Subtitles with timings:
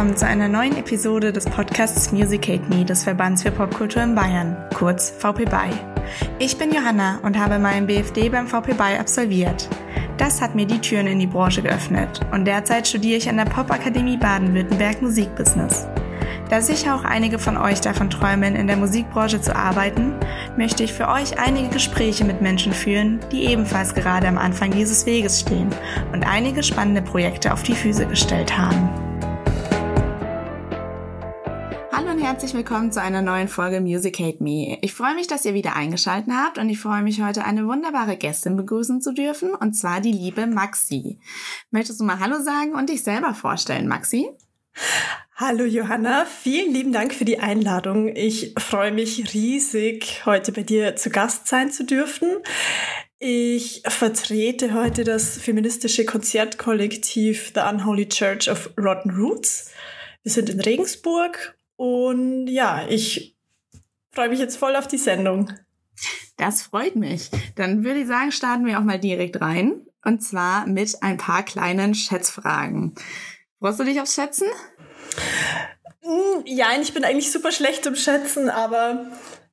[0.00, 4.56] Willkommen zu einer neuen Episode des Podcasts Musicate Me des Verbands für Popkultur in Bayern,
[4.74, 5.72] kurz VP BY.
[6.38, 9.68] Ich bin Johanna und habe meinen BFD beim VP BY absolviert.
[10.16, 13.44] Das hat mir die Türen in die Branche geöffnet und derzeit studiere ich an der
[13.44, 15.86] Popakademie Baden-Württemberg Musikbusiness.
[16.48, 20.14] Da sicher auch einige von euch davon träumen, in der Musikbranche zu arbeiten,
[20.56, 25.04] möchte ich für euch einige Gespräche mit Menschen führen, die ebenfalls gerade am Anfang dieses
[25.04, 25.68] Weges stehen
[26.14, 29.09] und einige spannende Projekte auf die Füße gestellt haben.
[32.40, 34.78] Herzlich willkommen zu einer neuen Folge Music Hate Me.
[34.80, 38.16] Ich freue mich, dass ihr wieder eingeschaltet habt und ich freue mich heute eine wunderbare
[38.16, 41.18] Gästin begrüßen zu dürfen und zwar die liebe Maxi.
[41.70, 44.26] Möchtest du mal Hallo sagen und dich selber vorstellen, Maxi?
[45.36, 48.08] Hallo Johanna, vielen lieben Dank für die Einladung.
[48.16, 52.38] Ich freue mich riesig, heute bei dir zu Gast sein zu dürfen.
[53.18, 59.72] Ich vertrete heute das feministische Konzertkollektiv The Unholy Church of Rotten Roots.
[60.22, 63.34] Wir sind in Regensburg und ja, ich
[64.12, 65.50] freue mich jetzt voll auf die Sendung.
[66.36, 67.30] Das freut mich.
[67.56, 69.86] Dann würde ich sagen, starten wir auch mal direkt rein.
[70.04, 72.96] Und zwar mit ein paar kleinen Schätzfragen.
[73.60, 74.48] Freust du dich aufs Schätzen?
[76.02, 79.06] Hm, ja, ich bin eigentlich super schlecht im Schätzen, aber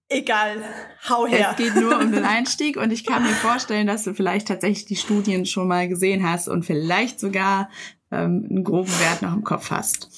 [0.09, 0.61] egal,
[1.07, 1.51] hau her.
[1.51, 4.83] Es geht nur um den Einstieg und ich kann mir vorstellen, dass du vielleicht tatsächlich
[4.83, 7.69] die Studien schon mal gesehen hast und vielleicht sogar
[8.11, 10.09] ähm, einen groben Wert noch im Kopf hast.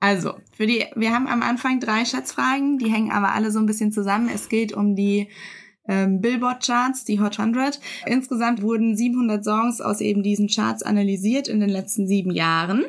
[0.00, 3.66] Also, für die, wir haben am Anfang drei Schätzfragen, die hängen aber alle so ein
[3.66, 4.28] bisschen zusammen.
[4.28, 5.28] Es geht um die
[5.86, 7.78] ähm, Billboard-Charts, die Hot 100.
[8.06, 12.86] Insgesamt wurden 700 Songs aus eben diesen Charts analysiert in den letzten sieben Jahren.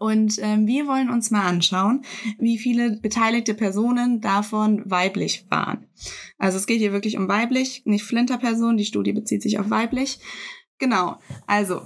[0.00, 2.02] Und ähm, wir wollen uns mal anschauen,
[2.40, 5.86] wie viele beteiligte Personen davon weiblich waren.
[6.38, 8.78] Also es geht hier wirklich um weiblich, nicht Flinterpersonen.
[8.78, 10.18] Die Studie bezieht sich auf weiblich.
[10.80, 11.20] Genau.
[11.46, 11.82] Also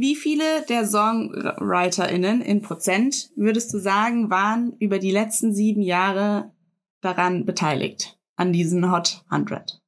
[0.00, 6.52] wie viele der SongwriterInnen in Prozent würdest du sagen, waren über die letzten sieben Jahre
[7.00, 9.80] daran beteiligt, an diesen Hot 100?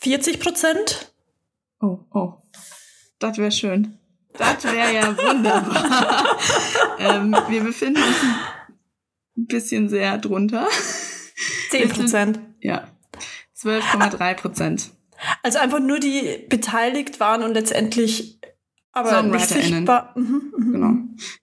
[0.00, 1.12] 40 Prozent?
[1.80, 2.34] Oh, oh.
[3.18, 3.98] Das wäre schön.
[4.34, 6.38] Das wäre ja wunderbar.
[6.98, 8.22] ähm, wir befinden uns
[9.36, 10.68] ein bisschen sehr drunter.
[11.70, 12.40] 10 Prozent.
[12.60, 12.88] Ja.
[13.56, 14.90] 12,3 Prozent.
[15.42, 18.40] Also einfach nur die beteiligt waren und letztendlich
[18.92, 20.12] aber nicht sichtbar.
[20.16, 20.72] Mhm, mhm.
[20.72, 20.94] Genau.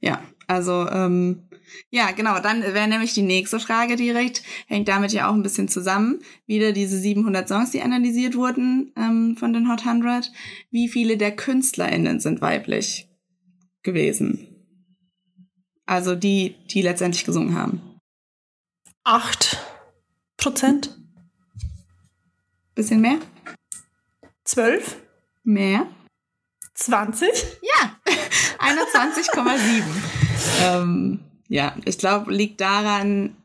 [0.01, 1.47] Ja, also ähm,
[1.89, 2.39] ja, genau.
[2.39, 6.19] Dann wäre nämlich die nächste Frage direkt, hängt damit ja auch ein bisschen zusammen.
[6.45, 10.31] Wieder diese 700 Songs, die analysiert wurden ähm, von den Hot 100.
[10.71, 13.09] Wie viele der KünstlerInnen sind weiblich
[13.83, 14.47] gewesen?
[15.85, 17.81] Also die, die letztendlich gesungen haben.
[19.03, 19.57] Acht
[20.37, 20.97] Prozent?
[22.73, 23.19] Bisschen mehr?
[24.45, 24.95] Zwölf?
[25.43, 25.87] Mehr?
[26.75, 27.29] 20?
[27.61, 27.95] Ja,
[28.59, 29.83] 21,7.
[30.63, 33.35] ähm, ja, ich glaube, liegt daran,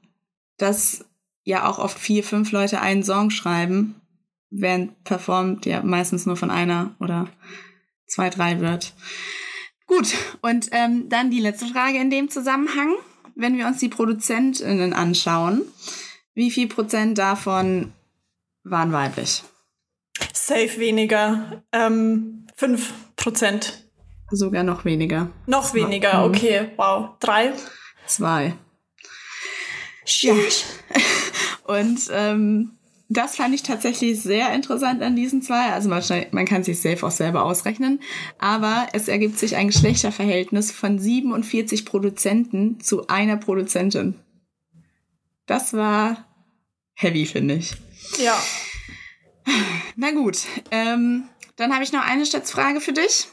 [0.56, 1.04] dass
[1.44, 4.00] ja auch oft vier, fünf Leute einen Song schreiben,
[4.50, 7.28] während performt ja meistens nur von einer oder
[8.06, 8.94] zwei, drei wird.
[9.86, 12.94] Gut, und ähm, dann die letzte Frage in dem Zusammenhang.
[13.34, 15.62] Wenn wir uns die ProduzentInnen anschauen,
[16.34, 17.92] wie viel Prozent davon
[18.64, 19.42] waren weiblich?
[20.32, 21.62] Safe weniger.
[21.72, 23.84] Ähm, fünf Prozent.
[24.30, 25.30] Sogar noch weniger.
[25.46, 26.34] Noch weniger, mhm.
[26.34, 26.70] okay.
[26.76, 27.10] Wow.
[27.20, 27.52] Drei?
[28.06, 28.54] Zwei.
[30.06, 30.34] Ja.
[31.64, 32.72] Und ähm,
[33.08, 35.72] das fand ich tatsächlich sehr interessant an diesen zwei.
[35.72, 38.00] Also man, man kann sich safe auch selber ausrechnen.
[38.38, 44.14] Aber es ergibt sich ein Geschlechterverhältnis von 47 Produzenten zu einer Produzentin.
[45.46, 46.24] Das war
[46.94, 47.72] heavy, finde ich.
[48.22, 48.40] Ja.
[49.96, 50.38] Na gut,
[50.70, 51.24] ähm,
[51.56, 53.28] dann habe ich noch eine Schätzfrage für dich.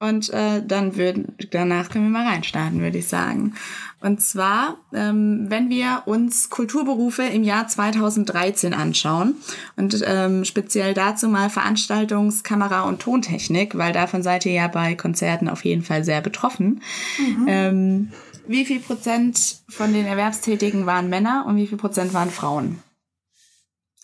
[0.00, 3.54] Und äh, dann würden, danach können wir mal reinstarten, würde ich sagen.
[4.00, 9.36] Und zwar, ähm, wenn wir uns Kulturberufe im Jahr 2013 anschauen
[9.76, 14.96] und ähm, speziell dazu mal Veranstaltungs-, Kamera- und Tontechnik, weil davon seid ihr ja bei
[14.96, 16.82] Konzerten auf jeden Fall sehr betroffen.
[17.18, 17.46] Mhm.
[17.46, 18.12] Ähm,
[18.48, 22.82] wie viel Prozent von den Erwerbstätigen waren Männer und wie viel Prozent waren Frauen?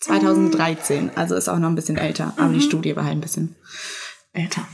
[0.01, 2.53] 2013, also ist auch noch ein bisschen älter, aber mhm.
[2.53, 3.55] die Studie war halt ein bisschen
[4.33, 4.67] älter.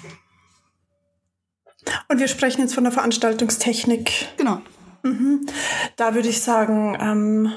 [2.10, 4.28] Und wir sprechen jetzt von der Veranstaltungstechnik.
[4.38, 4.62] Genau.
[5.04, 5.46] Mhm.
[5.96, 7.54] Da würde ich sagen, ähm,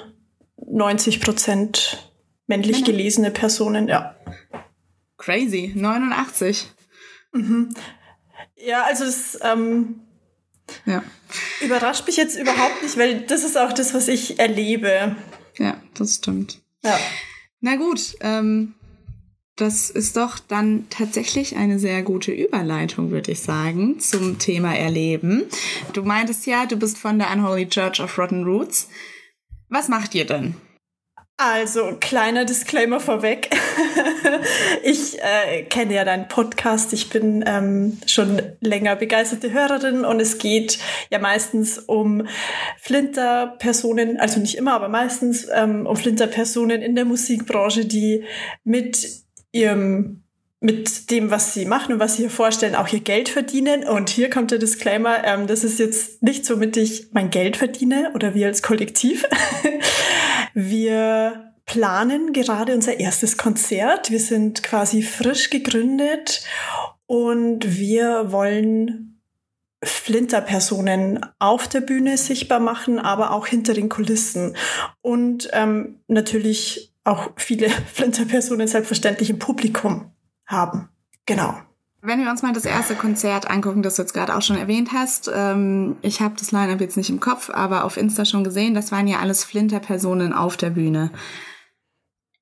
[0.67, 2.13] 90 Prozent
[2.47, 2.87] männlich Männer.
[2.87, 4.15] gelesene Personen, ja.
[5.17, 6.69] Crazy, 89.
[7.33, 7.75] Mhm.
[8.57, 10.01] Ja, also es ähm,
[10.85, 11.03] ja.
[11.61, 15.17] überrascht mich jetzt überhaupt nicht, weil das ist auch das, was ich erlebe.
[15.57, 16.61] Ja, das stimmt.
[16.85, 16.99] Ja.
[17.61, 18.75] Na gut, ähm,
[19.57, 25.45] das ist doch dann tatsächlich eine sehr gute Überleitung, würde ich sagen, zum Thema Erleben.
[25.93, 28.89] Du meintest ja, du bist von der Unholy Church of Rotten Roots.
[29.69, 30.55] Was macht ihr denn?
[31.41, 33.49] Also, kleiner Disclaimer vorweg.
[34.83, 36.93] ich äh, kenne ja deinen Podcast.
[36.93, 40.81] Ich bin ähm, schon länger begeisterte Hörerin und es geht
[41.11, 42.27] ja meistens um
[42.79, 48.25] Flinter-Personen, also nicht immer, aber meistens ähm, um Flinter-Personen in der Musikbranche, die
[48.65, 49.09] mit
[49.53, 50.25] ihrem
[50.61, 53.87] mit dem, was sie machen und was sie hier vorstellen, auch ihr Geld verdienen.
[53.87, 57.57] Und hier kommt der Disclaimer, ähm, das ist jetzt nicht so, mit ich mein Geld
[57.57, 59.25] verdiene oder wir als Kollektiv.
[60.55, 64.11] wir planen gerade unser erstes Konzert.
[64.11, 66.45] Wir sind quasi frisch gegründet
[67.07, 69.21] und wir wollen
[69.85, 74.57] Flinterpersonen auf der Bühne sichtbar machen, aber auch hinter den Kulissen.
[75.03, 80.11] Und ähm, natürlich auch viele Flinterpersonen selbstverständlich im Publikum
[80.49, 80.89] haben.
[81.27, 81.55] Genau.
[82.01, 84.91] Wenn wir uns mal das erste Konzert angucken, das du jetzt gerade auch schon erwähnt
[84.93, 88.75] hast, ähm, ich habe das Line-Up jetzt nicht im Kopf, aber auf Insta schon gesehen,
[88.75, 91.11] das waren ja alles Flinter-Personen auf der Bühne.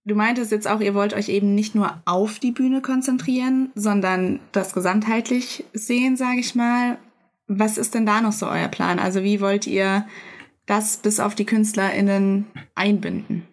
[0.04, 4.40] Du meintest jetzt auch, ihr wollt euch eben nicht nur auf die Bühne konzentrieren, sondern
[4.52, 6.98] das gesamtheitlich sehen, sage ich mal.
[7.48, 8.98] Was ist denn da noch so euer Plan?
[8.98, 10.06] Also wie wollt ihr
[10.66, 13.48] das bis auf die KünstlerInnen einbinden?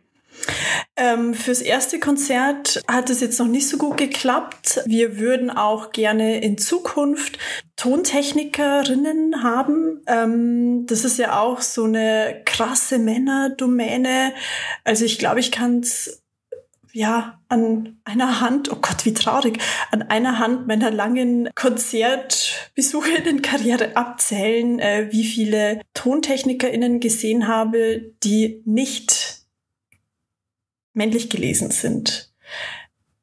[0.96, 4.82] Ähm, fürs erste Konzert hat es jetzt noch nicht so gut geklappt.
[4.86, 7.40] Wir würden auch gerne in Zukunft
[7.78, 10.02] Tontechnikerinnen haben.
[10.06, 14.34] Ähm, das ist ja auch so eine krasse Männerdomäne.
[14.84, 16.24] Also ich glaube, ich kann es
[16.96, 19.58] ja, an einer Hand, oh Gott, wie traurig,
[19.90, 28.14] an einer Hand meiner langen Konzertbesuche in Karriere abzählen, äh, wie viele TontechnikerInnen gesehen habe,
[28.24, 29.23] die nicht
[30.94, 32.34] männlich gelesen sind.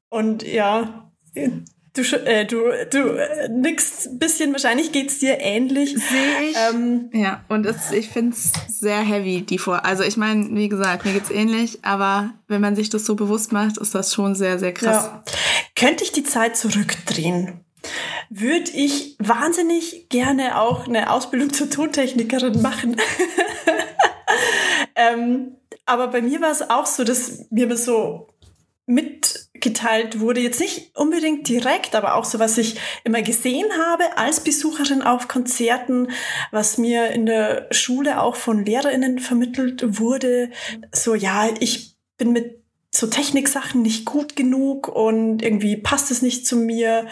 [0.08, 5.90] Und ja, du, äh, du, du äh, nix bisschen, wahrscheinlich geht's dir ähnlich.
[5.90, 6.56] Sehe ich.
[6.56, 9.84] Ähm, ja, und es, ich find's sehr heavy, die Vor.
[9.84, 13.52] Also ich meine, wie gesagt, mir geht's ähnlich, aber wenn man sich das so bewusst
[13.52, 15.06] macht, ist das schon sehr, sehr krass.
[15.06, 15.24] Ja.
[15.74, 17.64] Könnte ich die Zeit zurückdrehen?
[18.28, 22.96] Würde ich wahnsinnig gerne auch eine Ausbildung zur Tontechnikerin machen.
[24.94, 25.56] ähm,
[25.90, 28.28] aber bei mir war es auch so, dass mir so
[28.86, 34.40] mitgeteilt wurde, jetzt nicht unbedingt direkt, aber auch so, was ich immer gesehen habe als
[34.40, 36.08] Besucherin auf Konzerten,
[36.50, 40.50] was mir in der Schule auch von Lehrerinnen vermittelt wurde.
[40.92, 42.62] So, ja, ich bin mit
[42.92, 47.06] so Techniksachen nicht gut genug und irgendwie passt es nicht zu mir.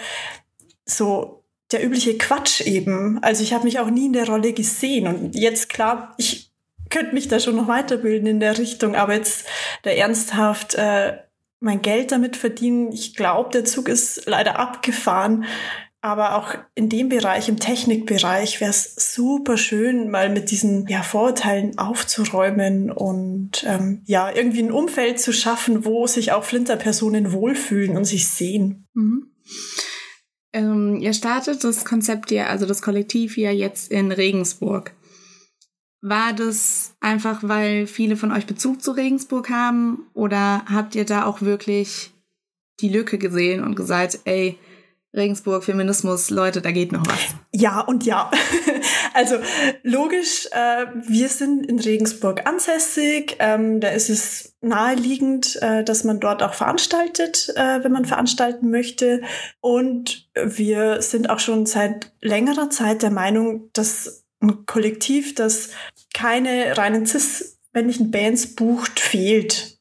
[0.84, 3.18] So der übliche Quatsch eben.
[3.22, 6.47] Also ich habe mich auch nie in der Rolle gesehen und jetzt klar, ich
[6.90, 9.46] könnte mich da schon noch weiterbilden in der Richtung, aber jetzt
[9.82, 11.18] da ernsthaft äh,
[11.60, 15.44] mein Geld damit verdienen, ich glaube, der Zug ist leider abgefahren.
[16.00, 21.02] Aber auch in dem Bereich, im Technikbereich, wäre es super schön, mal mit diesen ja,
[21.02, 27.96] Vorurteilen aufzuräumen und ähm, ja, irgendwie ein Umfeld zu schaffen, wo sich auch Flinterpersonen wohlfühlen
[27.96, 28.86] und sich sehen.
[28.94, 29.32] Mhm.
[30.52, 34.94] Ähm, ihr startet das Konzept ja, also das Kollektiv ja jetzt in Regensburg.
[36.00, 40.06] War das einfach, weil viele von euch Bezug zu Regensburg haben?
[40.14, 42.12] Oder habt ihr da auch wirklich
[42.80, 44.58] die Lücke gesehen und gesagt, ey,
[45.14, 47.34] Regensburg, Feminismus, Leute, da geht noch was.
[47.52, 48.30] Ja und ja.
[49.14, 49.36] Also
[49.82, 53.36] logisch, äh, wir sind in Regensburg ansässig.
[53.40, 58.70] Ähm, da ist es naheliegend, äh, dass man dort auch veranstaltet, äh, wenn man veranstalten
[58.70, 59.22] möchte.
[59.60, 65.70] Und wir sind auch schon seit längerer Zeit der Meinung, dass ein Kollektiv, das
[66.14, 69.78] keine reinen cis-männlichen Bands bucht, fehlt.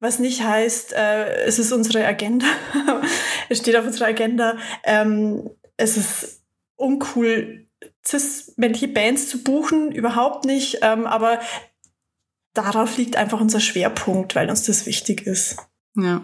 [0.00, 2.46] Was nicht heißt, äh, es ist unsere Agenda,
[3.48, 6.42] es steht auf unserer Agenda, ähm, es ist
[6.76, 7.66] uncool,
[8.04, 11.40] cis-männliche Bands zu buchen, überhaupt nicht, ähm, aber
[12.54, 15.56] darauf liegt einfach unser Schwerpunkt, weil uns das wichtig ist.
[15.96, 16.22] Ja,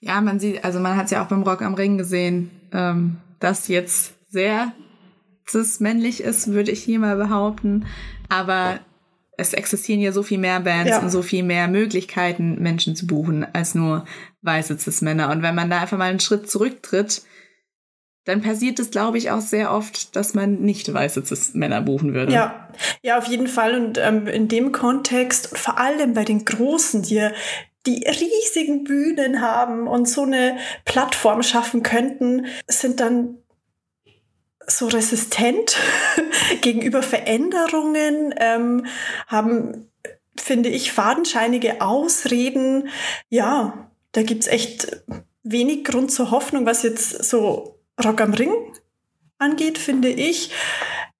[0.00, 3.16] ja, man sieht, also man hat es ja auch beim Rock am Ring gesehen, ähm,
[3.40, 4.72] dass jetzt sehr
[5.50, 7.86] cis-männlich ist, würde ich hier mal behaupten.
[8.28, 8.80] Aber
[9.36, 10.98] es existieren ja so viel mehr Bands ja.
[11.00, 14.04] und so viel mehr Möglichkeiten, Menschen zu buchen, als nur
[14.42, 15.30] weiße Cis-Männer.
[15.30, 17.22] Und wenn man da einfach mal einen Schritt zurücktritt,
[18.24, 22.32] dann passiert es, glaube ich, auch sehr oft, dass man nicht weiße Cis-Männer buchen würde.
[22.32, 22.68] Ja,
[23.02, 23.74] ja, auf jeden Fall.
[23.74, 27.30] Und ähm, in dem Kontext, vor allem bei den Großen, die
[27.86, 33.38] die riesigen Bühnen haben und so eine Plattform schaffen könnten, sind dann
[34.70, 35.76] so resistent
[36.60, 38.86] gegenüber Veränderungen, ähm,
[39.26, 39.88] haben,
[40.36, 42.88] finde ich, fadenscheinige Ausreden.
[43.28, 45.02] Ja, da gibt's echt
[45.42, 48.52] wenig Grund zur Hoffnung, was jetzt so Rock am Ring
[49.38, 50.50] angeht, finde ich.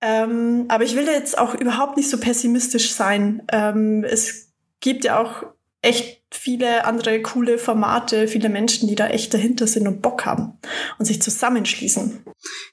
[0.00, 3.42] Ähm, aber ich will jetzt auch überhaupt nicht so pessimistisch sein.
[3.52, 5.44] Ähm, es gibt ja auch
[5.82, 10.58] echt viele andere coole Formate, viele Menschen, die da echt dahinter sind und Bock haben
[10.98, 12.24] und sich zusammenschließen.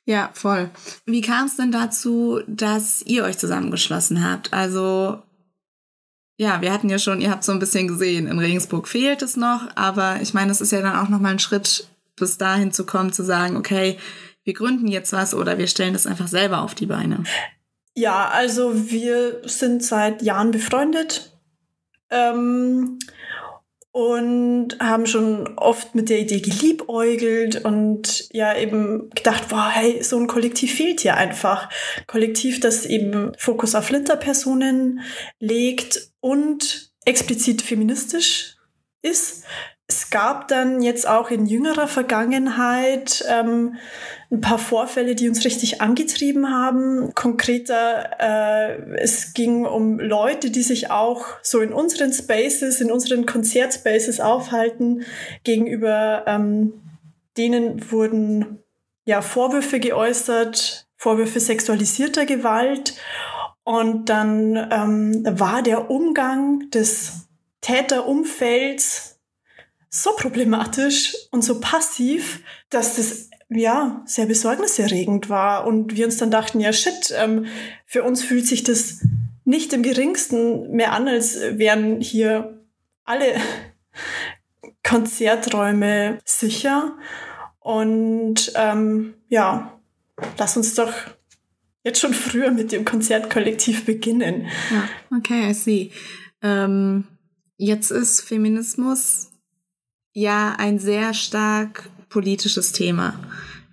[0.06, 0.70] Ja, voll.
[1.06, 4.54] Wie kam es denn dazu, dass ihr euch zusammengeschlossen habt?
[4.54, 5.22] Also
[6.38, 9.38] ja, wir hatten ja schon, ihr habt so ein bisschen gesehen, in Regensburg fehlt es
[9.38, 12.86] noch, aber ich meine, es ist ja dann auch nochmal ein Schritt, bis dahin zu
[12.86, 13.98] kommen, zu sagen, okay,
[14.44, 17.24] wir gründen jetzt was oder wir stellen das einfach selber auf die Beine.
[17.96, 21.34] Ja, also wir sind seit Jahren befreundet.
[22.12, 23.00] Ähm,
[23.98, 30.20] und haben schon oft mit der Idee geliebäugelt und ja eben gedacht, boah, hey, so
[30.20, 31.68] ein Kollektiv fehlt hier einfach.
[32.06, 35.00] Kollektiv, das eben Fokus auf Flinterpersonen
[35.39, 38.58] legt und explizit feministisch
[39.01, 39.46] ist.
[39.89, 43.75] Es gab dann jetzt auch in jüngerer Vergangenheit ähm,
[44.29, 47.15] ein paar Vorfälle, die uns richtig angetrieben haben.
[47.15, 53.25] Konkreter, äh, es ging um Leute, die sich auch so in unseren Spaces, in unseren
[53.25, 55.06] Konzertspaces aufhalten.
[55.46, 56.74] Gegenüber ähm,
[57.38, 58.60] denen wurden
[59.06, 62.96] ja Vorwürfe geäußert, Vorwürfe sexualisierter Gewalt.
[63.63, 67.27] Und dann ähm, war der Umgang des
[67.62, 69.17] Täterumfelds
[70.04, 75.66] so problematisch und so passiv, dass das ja, sehr besorgniserregend war.
[75.66, 77.46] Und wir uns dann dachten, ja, shit, ähm,
[77.86, 79.01] für uns fühlt sich das
[79.44, 82.62] nicht im geringsten mehr an, als wären hier
[83.06, 83.36] alle
[84.84, 86.96] Konzerträume sicher.
[87.60, 89.80] Und ähm, ja,
[90.38, 90.94] lass uns doch
[91.84, 94.48] jetzt schon früher mit dem Konzertkollektiv beginnen.
[94.70, 95.92] Ja, okay, I see.
[96.44, 97.08] Ähm,
[97.58, 99.32] jetzt ist Feminismus
[100.18, 103.20] ja ein sehr stark politisches Thema.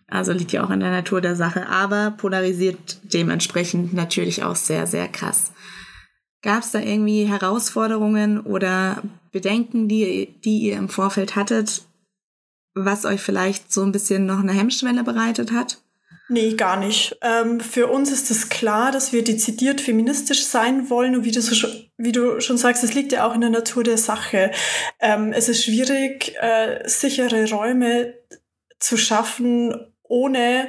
[0.09, 4.87] Also liegt ja auch in der Natur der Sache, aber polarisiert dementsprechend natürlich auch sehr,
[4.87, 5.53] sehr krass.
[6.43, 11.87] Gab es da irgendwie Herausforderungen oder Bedenken, die, die ihr im Vorfeld hattet,
[12.75, 15.81] was euch vielleicht so ein bisschen noch eine Hemmschwelle bereitet hat?
[16.28, 17.19] Nee, gar nicht.
[17.21, 21.16] Ähm, für uns ist es klar, dass wir dezidiert feministisch sein wollen.
[21.16, 23.85] Und wie du, so, wie du schon sagst, es liegt ja auch in der Natur
[23.85, 24.50] der Sache.
[25.00, 28.14] Ähm, es ist schwierig, äh, sichere Räume
[28.78, 30.69] zu schaffen, ohne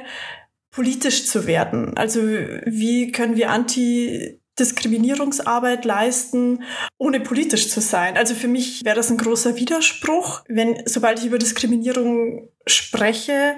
[0.70, 1.96] politisch zu werden.
[1.96, 6.62] Also wie können wir anti Diskriminierungsarbeit leisten,
[6.96, 8.16] ohne politisch zu sein.
[8.16, 13.56] Also für mich wäre das ein großer Widerspruch, wenn sobald ich über Diskriminierung spreche,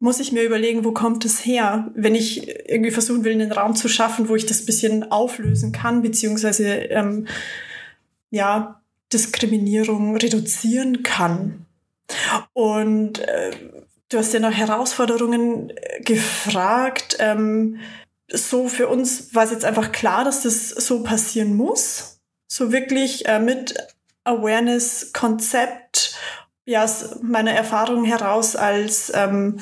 [0.00, 3.76] muss ich mir überlegen, wo kommt es her, wenn ich irgendwie versuchen will, einen Raum
[3.76, 7.28] zu schaffen, wo ich das bisschen auflösen kann, beziehungsweise ähm,
[8.30, 8.80] ja,
[9.12, 11.66] Diskriminierung reduzieren kann.
[12.54, 13.50] Und äh,
[14.08, 17.18] du hast ja nach Herausforderungen äh, gefragt.
[17.20, 17.78] Ähm,
[18.32, 22.20] so für uns war es jetzt einfach klar, dass das so passieren muss.
[22.48, 23.74] So wirklich äh, mit
[24.24, 26.09] Awareness-Konzept
[26.70, 29.58] ja, aus meiner Erfahrung heraus als ähm,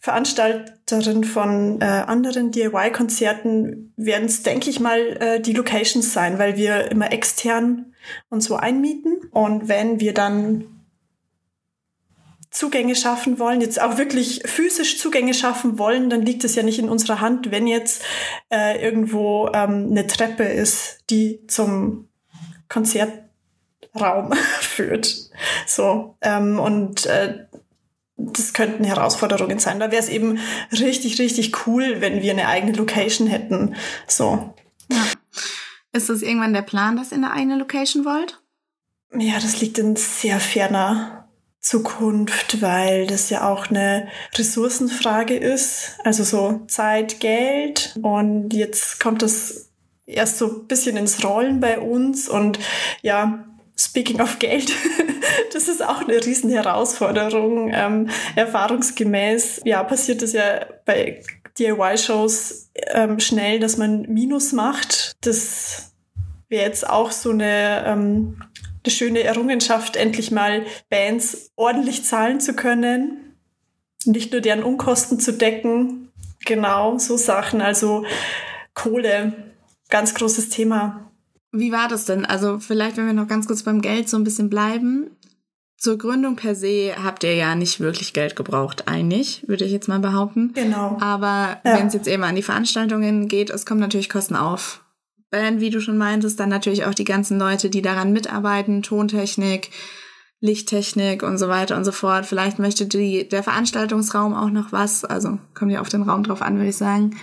[0.00, 6.56] Veranstalterin von äh, anderen DIY-Konzerten werden es, denke ich mal, äh, die Locations sein, weil
[6.56, 7.92] wir immer extern
[8.30, 9.28] uns so einmieten.
[9.30, 10.64] Und wenn wir dann
[12.50, 16.78] Zugänge schaffen wollen, jetzt auch wirklich physisch Zugänge schaffen wollen, dann liegt es ja nicht
[16.78, 18.02] in unserer Hand, wenn jetzt
[18.50, 22.08] äh, irgendwo ähm, eine Treppe ist, die zum
[22.70, 23.12] Konzert
[23.94, 25.21] Raum führt.
[25.66, 27.46] So ähm, und äh,
[28.16, 29.80] das könnten Herausforderungen sein.
[29.80, 30.38] Da wäre es eben
[30.70, 33.74] richtig, richtig cool, wenn wir eine eigene Location hätten.
[34.06, 34.54] So.
[34.90, 35.04] Ja.
[35.92, 38.40] Ist das irgendwann der Plan, dass ihr eine eigene Location wollt?
[39.14, 41.28] Ja, das liegt in sehr ferner
[41.60, 45.98] Zukunft, weil das ja auch eine Ressourcenfrage ist.
[46.02, 47.96] Also so Zeit, Geld.
[48.02, 49.70] Und jetzt kommt das
[50.06, 52.28] erst so ein bisschen ins Rollen bei uns.
[52.28, 52.58] Und
[53.02, 53.44] ja,
[53.76, 54.72] Speaking of Geld,
[55.52, 57.70] das ist auch eine riesen Herausforderung.
[57.72, 61.22] Ähm, erfahrungsgemäß, ja, passiert es ja bei
[61.58, 65.12] DIY-Shows ähm, schnell, dass man Minus macht.
[65.20, 65.92] Das
[66.48, 68.42] wäre jetzt auch so eine, ähm,
[68.84, 73.36] eine schöne Errungenschaft, endlich mal Bands ordentlich zahlen zu können.
[74.04, 76.12] Nicht nur deren Unkosten zu decken.
[76.44, 77.60] Genau, so Sachen.
[77.60, 78.04] Also
[78.74, 79.32] Kohle,
[79.88, 81.11] ganz großes Thema.
[81.52, 82.24] Wie war das denn?
[82.24, 85.10] Also vielleicht, wenn wir noch ganz kurz beim Geld so ein bisschen bleiben.
[85.76, 89.88] Zur Gründung per se habt ihr ja nicht wirklich Geld gebraucht, eigentlich, würde ich jetzt
[89.88, 90.52] mal behaupten.
[90.54, 90.96] Genau.
[91.00, 91.76] Aber ja.
[91.76, 94.84] wenn es jetzt eben an die Veranstaltungen geht, es kommen natürlich Kosten auf.
[95.30, 99.70] Band, wie du schon meintest, dann natürlich auch die ganzen Leute, die daran mitarbeiten, Tontechnik,
[100.40, 102.26] Lichttechnik und so weiter und so fort.
[102.26, 105.04] Vielleicht möchte die, der Veranstaltungsraum auch noch was.
[105.04, 107.16] Also kommt ja auf den Raum drauf an, würde ich sagen.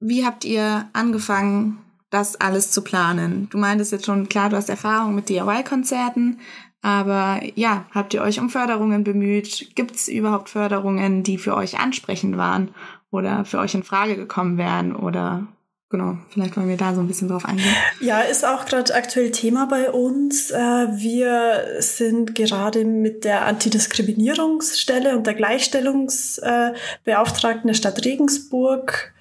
[0.00, 1.78] Wie habt ihr angefangen,
[2.16, 3.48] das alles zu planen?
[3.50, 6.40] Du meintest jetzt schon, klar, du hast Erfahrung mit DIY-Konzerten,
[6.82, 9.74] aber ja, habt ihr euch um Förderungen bemüht?
[9.74, 12.70] Gibt es überhaupt Förderungen, die für euch ansprechend waren
[13.10, 14.94] oder für euch in Frage gekommen wären?
[14.94, 15.46] Oder
[15.88, 17.74] genau, vielleicht wollen wir da so ein bisschen drauf eingehen.
[18.00, 20.50] Ja, ist auch gerade aktuell Thema bei uns.
[20.50, 29.14] Äh, wir sind gerade mit der Antidiskriminierungsstelle und der Gleichstellungsbeauftragten der Stadt Regensburg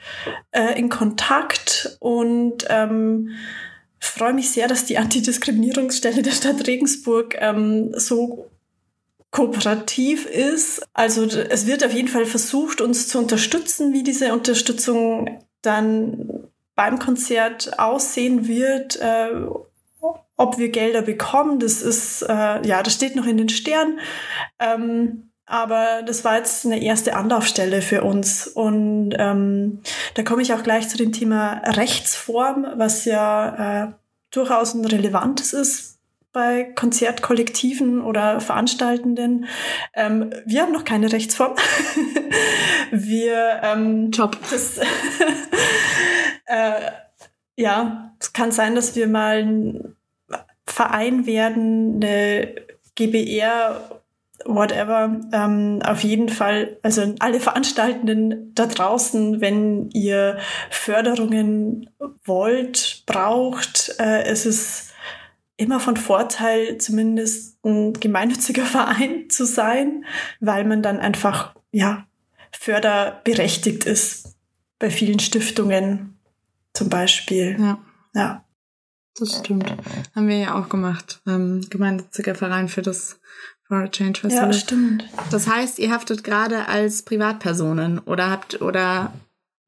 [0.51, 3.31] äh, in Kontakt und ähm,
[3.99, 8.51] freue mich sehr, dass die Antidiskriminierungsstelle der Stadt Regensburg ähm, so
[9.31, 10.85] kooperativ ist.
[10.93, 16.99] Also es wird auf jeden Fall versucht, uns zu unterstützen, wie diese Unterstützung dann beim
[16.99, 19.31] Konzert aussehen wird, äh,
[20.37, 23.99] ob wir Gelder bekommen, das ist, äh, ja, das steht noch in den Sternen.
[24.59, 28.47] Ähm, aber das war jetzt eine erste Anlaufstelle für uns.
[28.47, 29.81] Und ähm,
[30.15, 33.91] da komme ich auch gleich zu dem Thema Rechtsform, was ja äh,
[34.31, 35.94] durchaus ein relevantes ist
[36.35, 39.45] bei Konzertkollektiven oder Veranstaltenden.
[39.93, 41.55] Ähm, wir haben noch keine Rechtsform.
[42.91, 44.37] wir ähm, Top.
[44.51, 44.77] Das,
[46.45, 46.91] äh,
[47.55, 49.95] ja, es kann sein, dass wir mal ein
[50.67, 52.53] Verein werden, eine
[52.95, 54.01] GBR,
[54.43, 55.21] whatever.
[55.31, 60.37] Ähm, auf jeden Fall, also alle Veranstaltenden da draußen, wenn ihr
[60.69, 61.89] Förderungen
[62.25, 64.94] wollt, braucht, äh, es ist
[65.57, 70.05] immer von Vorteil, zumindest ein gemeinnütziger Verein zu sein,
[70.39, 72.07] weil man dann einfach, ja,
[72.51, 74.35] förderberechtigt ist
[74.79, 76.19] bei vielen Stiftungen
[76.73, 77.57] zum Beispiel.
[77.59, 77.77] Ja.
[78.13, 78.45] Ja.
[79.17, 79.73] Das stimmt.
[80.13, 81.21] Haben wir ja auch gemacht.
[81.25, 83.19] Ähm, gemeinnütziger Verein für das
[83.67, 84.47] For a Change Festival.
[84.47, 85.05] Ja, stimmt.
[85.31, 89.13] Das heißt, ihr haftet gerade als Privatpersonen oder habt oder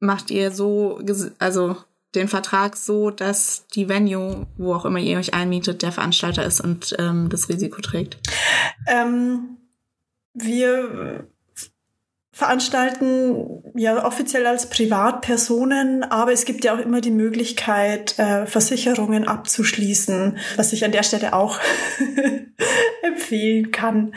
[0.00, 1.00] macht ihr so,
[1.38, 1.76] also
[2.14, 6.60] den Vertrag so, dass die Venue, wo auch immer ihr euch einmietet, der Veranstalter ist
[6.60, 8.18] und ähm, das Risiko trägt?
[8.86, 9.58] Ähm,
[10.32, 11.26] wir
[12.38, 19.26] veranstalten ja offiziell als Privatpersonen, aber es gibt ja auch immer die Möglichkeit, äh, Versicherungen
[19.26, 21.58] abzuschließen, was ich an der Stelle auch
[23.02, 24.14] empfehlen kann.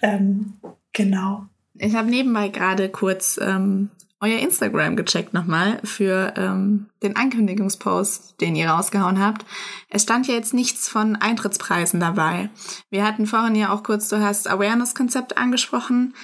[0.00, 0.54] Ähm,
[0.92, 1.46] genau.
[1.74, 8.54] Ich habe nebenbei gerade kurz ähm, euer Instagram gecheckt nochmal für ähm, den Ankündigungspost, den
[8.54, 9.46] ihr rausgehauen habt.
[9.88, 12.50] Es stand ja jetzt nichts von Eintrittspreisen dabei.
[12.90, 16.14] Wir hatten vorhin ja auch kurz, du hast Awareness-Konzept angesprochen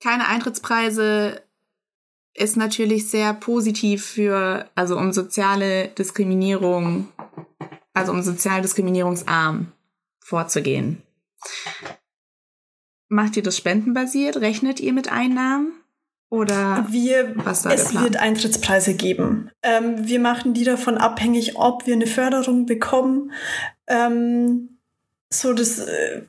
[0.00, 1.42] keine Eintrittspreise
[2.34, 7.08] ist natürlich sehr positiv für, also um soziale Diskriminierung,
[7.94, 9.72] also um sozial diskriminierungsarm
[10.20, 11.02] vorzugehen.
[13.08, 14.36] Macht ihr das spendenbasiert?
[14.36, 15.72] Rechnet ihr mit Einnahmen?
[16.30, 19.50] Oder wir, was da es wird Eintrittspreise geben.
[19.62, 23.32] Ähm, wir machen die davon abhängig, ob wir eine Förderung bekommen.
[23.86, 24.78] Ähm,
[25.32, 26.22] so, das äh,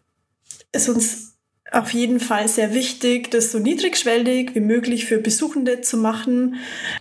[0.71, 1.38] ist uns
[1.71, 6.55] auf jeden Fall sehr wichtig, das so niedrigschwellig wie möglich für Besuchende zu machen.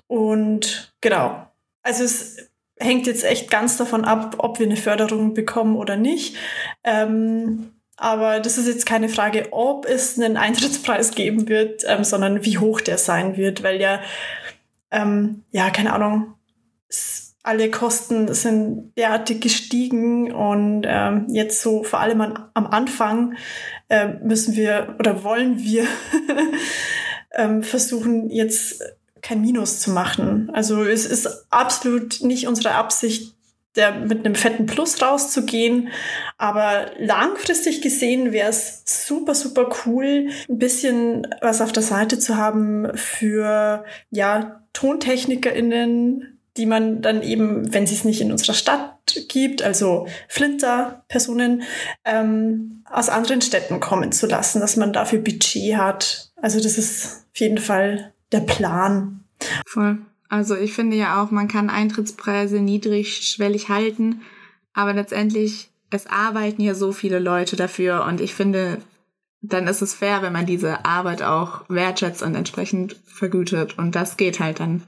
[0.06, 1.46] Und genau.
[1.82, 2.36] Also es
[2.78, 6.36] hängt jetzt echt ganz davon ab, ob wir eine Förderung bekommen oder nicht.
[6.84, 12.44] Ähm, aber das ist jetzt keine Frage, ob es einen Eintrittspreis geben wird, ähm, sondern
[12.44, 14.00] wie hoch der sein wird, weil ja,
[14.90, 16.34] ähm, ja, keine Ahnung,
[17.42, 23.36] alle Kosten sind derartig gestiegen und ähm, jetzt so vor allem an, am Anfang
[23.88, 25.84] äh, müssen wir oder wollen wir
[27.32, 28.82] ähm, versuchen, jetzt
[29.22, 30.50] kein Minus zu machen.
[30.52, 33.34] Also es ist absolut nicht unsere Absicht,
[33.76, 35.88] der mit einem fetten Plus rauszugehen.
[36.36, 42.36] Aber langfristig gesehen wäre es super, super cool, ein bisschen was auf der Seite zu
[42.36, 48.96] haben für ja, TontechnikerInnen, die man dann eben, wenn sie es nicht in unserer Stadt
[49.28, 51.62] gibt, also Flinter-Personen,
[52.04, 56.30] ähm, aus anderen Städten kommen zu lassen, dass man dafür Budget hat.
[56.36, 59.24] Also das ist auf jeden Fall der Plan.
[59.66, 59.98] Voll.
[60.28, 64.22] Also ich finde ja auch, man kann Eintrittspreise niedrigschwellig halten,
[64.74, 68.78] aber letztendlich, es arbeiten ja so viele Leute dafür und ich finde,
[69.40, 74.16] dann ist es fair, wenn man diese Arbeit auch wertschätzt und entsprechend vergütet und das
[74.16, 74.82] geht halt dann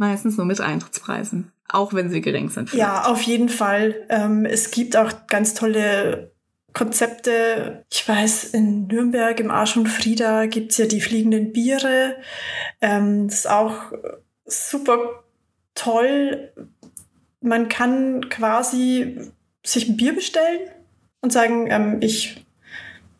[0.00, 2.70] Meistens nur mit Eintrittspreisen, auch wenn sie gering sind.
[2.70, 2.88] Vielleicht.
[2.88, 3.94] Ja, auf jeden Fall.
[4.08, 6.32] Ähm, es gibt auch ganz tolle
[6.72, 7.84] Konzepte.
[7.92, 12.16] Ich weiß, in Nürnberg im Arsch und Frieda gibt's ja die fliegenden Biere.
[12.80, 13.92] Ähm, das ist auch
[14.50, 15.24] super
[15.74, 16.52] toll.
[17.40, 19.32] Man kann quasi
[19.64, 20.70] sich ein Bier bestellen
[21.20, 22.44] und sagen, ähm, ich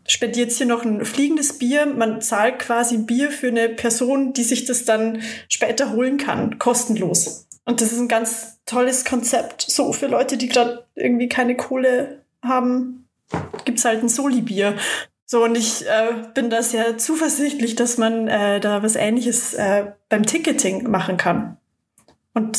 [0.07, 1.87] spendiere jetzt hier noch ein fliegendes Bier.
[1.87, 7.47] Man zahlt quasi Bier für eine Person, die sich das dann später holen kann, kostenlos.
[7.65, 9.63] Und das ist ein ganz tolles Konzept.
[9.63, 13.09] So für Leute, die gerade irgendwie keine Kohle haben,
[13.65, 14.77] gibt's halt ein Soli-Bier.
[15.33, 19.93] So, und ich äh, bin da sehr zuversichtlich, dass man äh, da was ähnliches äh,
[20.09, 21.57] beim Ticketing machen kann.
[22.35, 22.59] Und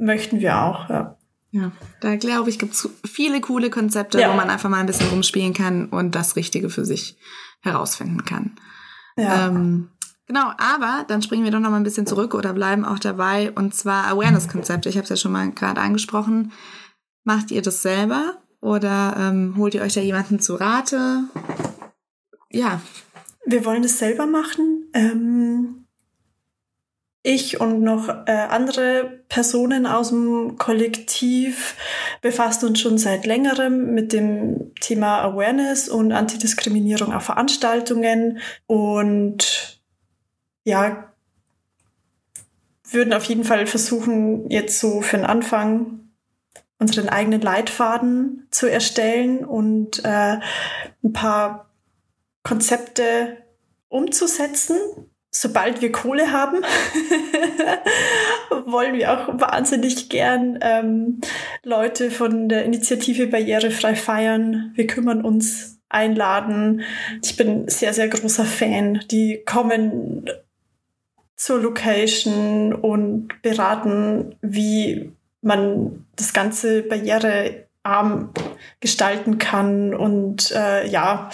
[0.00, 1.16] möchten wir auch, ja.
[1.52, 1.70] Ja,
[2.00, 4.32] da glaube ich, gibt es viele coole Konzepte, ja.
[4.32, 7.18] wo man einfach mal ein bisschen rumspielen kann und das Richtige für sich
[7.60, 8.56] herausfinden kann.
[9.16, 9.46] Ja.
[9.46, 9.90] Ähm,
[10.26, 13.52] genau, aber dann springen wir doch noch mal ein bisschen zurück oder bleiben auch dabei
[13.52, 14.88] und zwar Awareness-Konzepte.
[14.88, 16.50] Ich habe es ja schon mal gerade angesprochen.
[17.22, 21.22] Macht ihr das selber oder ähm, holt ihr euch da jemanden zu Rate?
[22.50, 22.80] Ja.
[23.44, 24.90] Wir wollen es selber machen.
[24.92, 25.86] Ähm
[27.28, 31.74] ich und noch äh, andere Personen aus dem Kollektiv
[32.22, 39.80] befassen uns schon seit längerem mit dem Thema Awareness und Antidiskriminierung auf Veranstaltungen und
[40.62, 41.12] ja,
[42.88, 46.10] würden auf jeden Fall versuchen, jetzt so für den Anfang
[46.78, 50.38] unseren eigenen Leitfaden zu erstellen und äh,
[51.02, 51.70] ein paar
[52.46, 53.38] Konzepte
[53.88, 54.76] umzusetzen
[55.30, 56.62] sobald wir Kohle haben,
[58.64, 61.20] wollen wir auch wahnsinnig gern ähm,
[61.62, 64.72] Leute von der Initiative Barrierefrei feiern.
[64.74, 66.82] Wir kümmern uns, einladen.
[67.22, 69.00] Ich bin sehr, sehr großer Fan.
[69.10, 70.28] Die kommen
[71.36, 78.32] zur Location und beraten, wie man das Ganze barrierearm
[78.80, 79.94] gestalten kann.
[79.94, 81.30] Und äh, ja,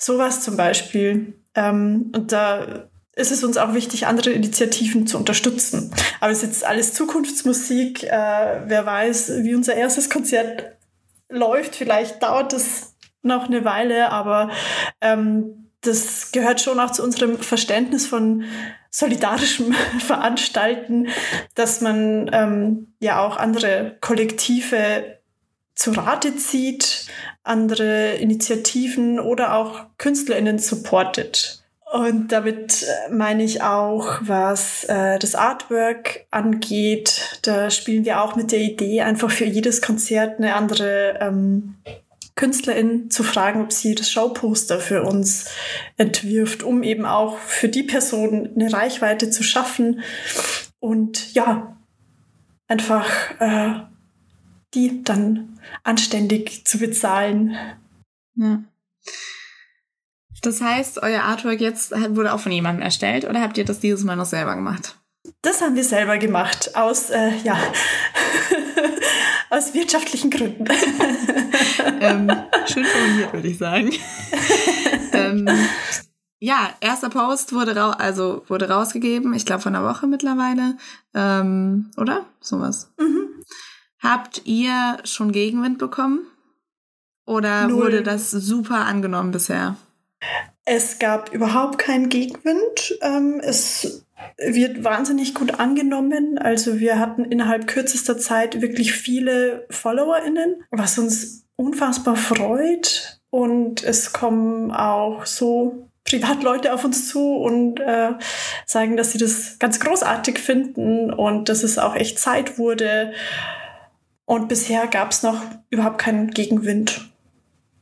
[0.00, 1.34] sowas zum Beispiel.
[1.54, 5.92] Ähm, und da ist es uns auch wichtig, andere Initiativen zu unterstützen.
[6.20, 8.04] Aber es ist jetzt alles Zukunftsmusik.
[8.04, 10.76] Äh, wer weiß, wie unser erstes Konzert
[11.28, 11.76] läuft.
[11.76, 14.50] Vielleicht dauert es noch eine Weile, aber
[15.00, 18.44] ähm, das gehört schon auch zu unserem Verständnis von
[18.90, 21.08] solidarischem Veranstalten,
[21.54, 25.18] dass man ähm, ja auch andere Kollektive
[25.74, 27.06] zu Rate zieht,
[27.42, 31.62] andere Initiativen oder auch KünstlerInnen supportet.
[31.92, 37.40] Und damit äh, meine ich auch, was äh, das Artwork angeht.
[37.42, 41.74] Da spielen wir auch mit der Idee, einfach für jedes Konzert eine andere ähm,
[42.36, 45.50] Künstlerin zu fragen, ob sie das Showposter für uns
[45.96, 50.00] entwirft, um eben auch für die Person eine Reichweite zu schaffen
[50.78, 51.76] und ja,
[52.68, 53.08] einfach
[53.40, 53.89] äh,
[54.74, 57.56] die dann anständig zu bezahlen.
[58.34, 58.62] Ja.
[60.42, 64.04] Das heißt, euer Artwork jetzt wurde auch von jemandem erstellt oder habt ihr das dieses
[64.04, 64.96] Mal noch selber gemacht?
[65.42, 67.58] Das haben wir selber gemacht, aus, äh, ja,
[69.50, 70.64] aus wirtschaftlichen Gründen.
[72.00, 72.30] ähm,
[72.66, 73.90] schön formuliert, würde ich sagen.
[75.12, 75.48] ähm,
[76.38, 80.76] ja, erster Post wurde, ra also wurde rausgegeben, ich glaube von einer Woche mittlerweile,
[81.14, 82.24] ähm, oder?
[82.40, 82.90] Sowas.
[82.98, 83.28] Mhm.
[84.02, 86.26] Habt ihr schon Gegenwind bekommen?
[87.26, 87.84] Oder Null.
[87.84, 89.76] wurde das super angenommen bisher?
[90.64, 92.98] Es gab überhaupt keinen Gegenwind.
[93.02, 94.04] Ähm, es
[94.38, 96.38] wird wahnsinnig gut angenommen.
[96.38, 103.20] Also wir hatten innerhalb kürzester Zeit wirklich viele FollowerInnen, was uns unfassbar freut.
[103.30, 108.14] Und es kommen auch so Privatleute auf uns zu und äh,
[108.66, 113.12] sagen, dass sie das ganz großartig finden und dass es auch echt Zeit wurde,
[114.30, 117.10] und bisher gab es noch überhaupt keinen Gegenwind.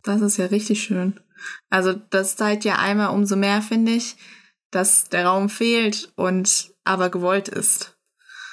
[0.02, 1.20] Das ist ja richtig schön.
[1.68, 4.16] Also das zeigt ja einmal umso mehr, finde ich,
[4.70, 7.98] dass der Raum fehlt und aber gewollt ist.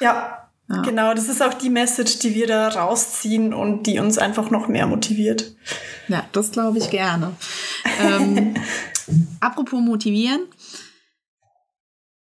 [0.02, 1.14] Ja, ja, genau.
[1.14, 4.88] Das ist auch die Message, die wir da rausziehen und die uns einfach noch mehr
[4.88, 5.56] motiviert.
[6.10, 7.32] Ja, das glaube ich gerne.
[8.02, 8.56] ähm,
[9.40, 10.42] apropos motivieren.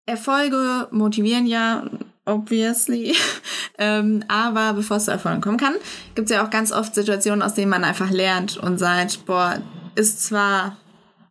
[0.05, 1.85] Erfolge motivieren ja
[2.25, 3.15] obviously.
[3.77, 5.75] ähm, aber bevor es zu Erfolgen kommen kann,
[6.15, 9.61] gibt es ja auch ganz oft Situationen, aus denen man einfach lernt und sagt, boah,
[9.95, 10.77] ist zwar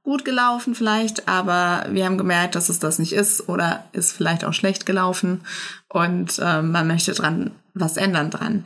[0.03, 4.45] gut gelaufen vielleicht, aber wir haben gemerkt, dass es das nicht ist oder ist vielleicht
[4.45, 5.43] auch schlecht gelaufen
[5.89, 8.65] und ähm, man möchte dran was ändern dran.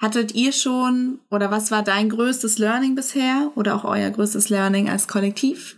[0.00, 4.90] Hattet ihr schon oder was war dein größtes Learning bisher oder auch euer größtes Learning
[4.90, 5.76] als Kollektiv?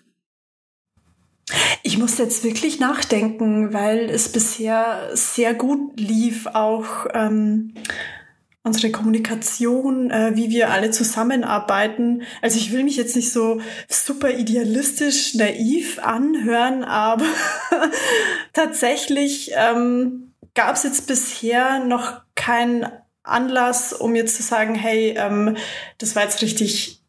[1.82, 7.74] Ich muss jetzt wirklich nachdenken, weil es bisher sehr gut lief, auch ähm,
[8.62, 12.22] unsere Kommunikation, äh, wie wir alle zusammenarbeiten.
[12.40, 17.26] Also ich will mich jetzt nicht so super idealistisch, naiv anhören, aber
[18.54, 22.86] tatsächlich ähm, gab es jetzt bisher noch keinen
[23.22, 25.56] Anlass, um jetzt zu sagen, hey, ähm,
[25.98, 27.03] das war jetzt richtig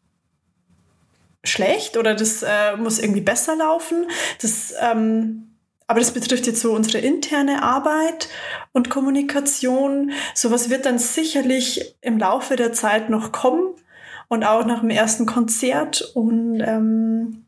[1.48, 4.06] schlecht oder das äh, muss irgendwie besser laufen.
[4.40, 5.56] Das, ähm,
[5.86, 8.28] aber das betrifft jetzt so unsere interne Arbeit
[8.72, 10.12] und Kommunikation.
[10.34, 13.74] Sowas wird dann sicherlich im Laufe der Zeit noch kommen
[14.28, 17.44] und auch nach dem ersten Konzert und, ähm,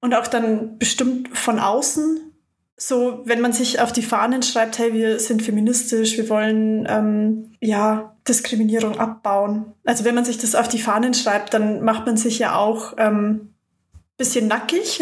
[0.00, 2.33] und auch dann bestimmt von außen.
[2.76, 7.52] So, wenn man sich auf die Fahnen schreibt, hey, wir sind feministisch, wir wollen ähm,
[7.60, 9.74] ja Diskriminierung abbauen.
[9.84, 12.94] Also wenn man sich das auf die Fahnen schreibt, dann macht man sich ja auch
[12.98, 13.54] ähm,
[14.16, 15.00] bisschen nackig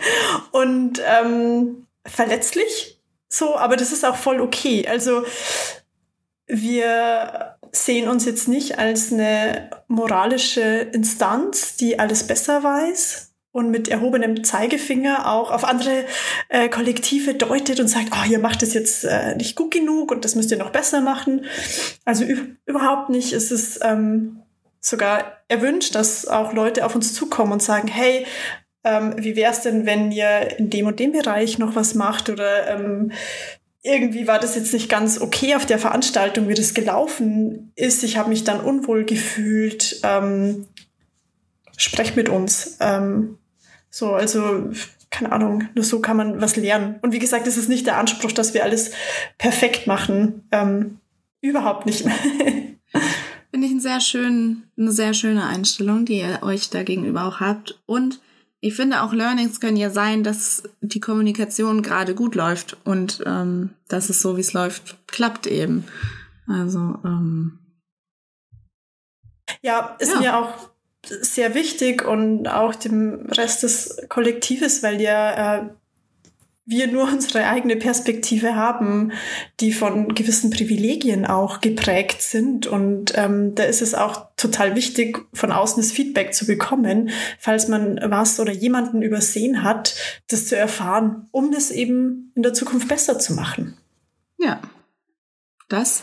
[0.52, 3.00] und ähm, verletzlich.
[3.28, 4.86] So, aber das ist auch voll okay.
[4.88, 5.24] Also
[6.46, 13.88] wir sehen uns jetzt nicht als eine moralische Instanz, die alles besser weiß und mit
[13.88, 16.04] erhobenem Zeigefinger auch auf andere
[16.48, 20.24] äh, Kollektive deutet und sagt, oh, ihr macht das jetzt äh, nicht gut genug und
[20.24, 21.44] das müsst ihr noch besser machen.
[22.04, 22.24] Also
[22.64, 23.32] überhaupt nicht.
[23.32, 24.42] Es ist ähm,
[24.80, 28.24] sogar erwünscht, dass auch Leute auf uns zukommen und sagen, hey,
[28.84, 32.30] ähm, wie wäre es denn, wenn ihr in dem und dem Bereich noch was macht
[32.30, 33.12] oder ähm,
[33.82, 38.04] irgendwie war das jetzt nicht ganz okay auf der Veranstaltung, wie das gelaufen ist.
[38.04, 40.00] Ich habe mich dann unwohl gefühlt.
[40.02, 40.66] Ähm,
[41.80, 42.76] sprecht mit uns.
[42.80, 43.38] Ähm,
[43.88, 44.70] so, also
[45.10, 46.96] keine Ahnung, nur so kann man was lernen.
[47.02, 48.92] Und wie gesagt, es ist nicht der Anspruch, dass wir alles
[49.38, 50.46] perfekt machen.
[50.52, 50.98] Ähm,
[51.40, 52.02] überhaupt nicht.
[53.50, 57.40] Finde ich einen sehr schön, eine sehr schöne Einstellung, die ihr euch da gegenüber auch
[57.40, 57.80] habt.
[57.86, 58.20] Und
[58.60, 63.70] ich finde auch Learnings können ja sein, dass die Kommunikation gerade gut läuft und ähm,
[63.88, 65.84] dass es so, wie es läuft, klappt eben.
[66.46, 67.58] Also ähm,
[69.62, 70.20] ja, ist ja.
[70.20, 70.70] mir auch
[71.06, 75.68] sehr wichtig und auch dem Rest des Kollektives, weil ja äh,
[76.70, 79.12] wir nur unsere eigene Perspektive haben,
[79.60, 82.66] die von gewissen Privilegien auch geprägt sind.
[82.66, 87.68] Und ähm, da ist es auch total wichtig, von außen das Feedback zu bekommen, falls
[87.68, 89.94] man was oder jemanden übersehen hat,
[90.28, 93.76] das zu erfahren, um das eben in der Zukunft besser zu machen.
[94.38, 94.60] Ja,
[95.68, 96.02] das,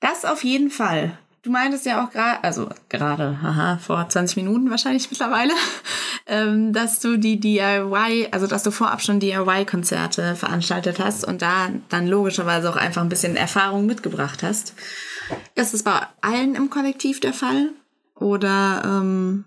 [0.00, 1.18] das auf jeden Fall.
[1.42, 5.52] Du meintest ja auch gerade, also gerade, haha, vor 20 Minuten wahrscheinlich mittlerweile,
[6.26, 11.70] ähm, dass du die DIY, also dass du vorab schon DIY-Konzerte veranstaltet hast und da
[11.88, 14.74] dann logischerweise auch einfach ein bisschen Erfahrung mitgebracht hast.
[15.56, 17.70] Ist es bei allen im Kollektiv der Fall?
[18.14, 19.44] Oder ähm,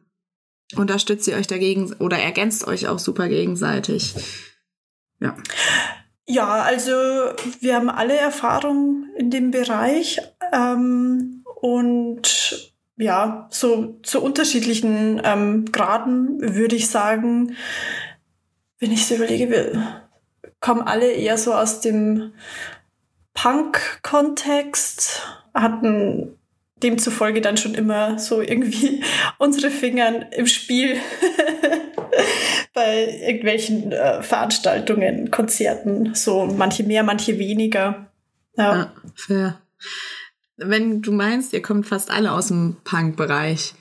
[0.76, 4.16] unterstützt ihr euch dagegen oder ergänzt euch auch super gegenseitig?
[5.22, 5.38] Ja.
[6.28, 6.92] Ja, also
[7.62, 10.20] wir haben alle Erfahrung in dem Bereich.
[10.52, 17.56] Ähm, und ja, so zu unterschiedlichen ähm, Graden würde ich sagen,
[18.80, 20.02] wenn ich so überlege, wir
[20.60, 22.34] kommen alle eher so aus dem
[23.34, 26.38] Punk-Kontext, hatten
[26.82, 29.04] demzufolge dann schon immer so irgendwie
[29.38, 30.96] unsere Finger im Spiel
[32.74, 38.12] bei irgendwelchen äh, Veranstaltungen, Konzerten, so manche mehr, manche weniger.
[38.58, 39.62] Ja, ja fair
[40.58, 43.74] wenn du meinst, ihr kommt fast alle aus dem Punk-Bereich,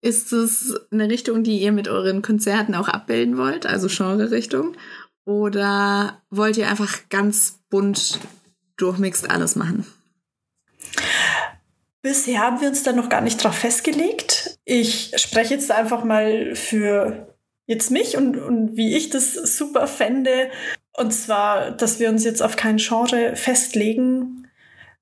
[0.00, 4.76] ist es eine Richtung, die ihr mit euren Konzerten auch abbilden wollt, also Genre-Richtung?
[5.24, 8.18] Oder wollt ihr einfach ganz bunt
[8.76, 9.86] durchmixt alles machen?
[12.02, 14.58] Bisher haben wir uns da noch gar nicht drauf festgelegt.
[14.66, 17.34] Ich spreche jetzt einfach mal für
[17.66, 20.50] jetzt mich und, und wie ich das super fände.
[20.92, 24.43] Und zwar, dass wir uns jetzt auf kein Genre festlegen,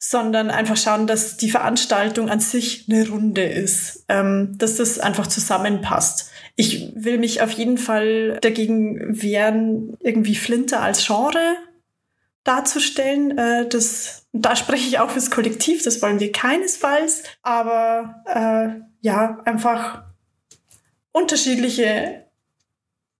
[0.04, 5.28] sondern einfach schauen, dass die Veranstaltung an sich eine Runde ist, ähm, dass das einfach
[5.28, 6.28] zusammenpasst.
[6.56, 11.56] Ich will mich auf jeden Fall dagegen wehren, irgendwie Flinter als Genre
[12.42, 13.38] darzustellen.
[13.38, 19.38] Äh, das, da spreche ich auch fürs Kollektiv, das wollen wir keinesfalls, aber äh, ja,
[19.44, 20.02] einfach
[21.12, 22.21] unterschiedliche